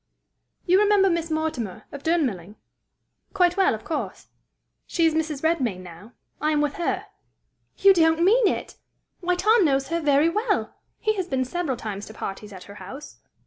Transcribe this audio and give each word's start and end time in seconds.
"You 0.65 0.81
remember 0.81 1.11
Miss 1.11 1.29
Mortimer, 1.29 1.83
of 1.91 2.01
Durnmelling?" 2.01 2.55
"Quite 3.35 3.55
well, 3.55 3.75
of 3.75 3.83
course." 3.83 4.29
"She 4.87 5.05
is 5.05 5.13
Mrs. 5.13 5.43
Redmain 5.43 5.81
now: 5.81 6.13
I 6.41 6.49
am 6.49 6.59
with 6.59 6.73
her." 6.77 7.05
"You 7.77 7.93
don't 7.93 8.23
mean 8.23 8.47
it! 8.47 8.77
Why, 9.19 9.35
Tom 9.35 9.63
knows 9.63 9.89
her 9.89 10.01
very 10.01 10.27
well! 10.27 10.73
He 10.99 11.13
has 11.17 11.27
been 11.27 11.45
several 11.45 11.77
times 11.77 12.07
to 12.07 12.15
parties 12.15 12.51
at 12.51 12.63
her 12.63 12.73
house." 12.81 13.17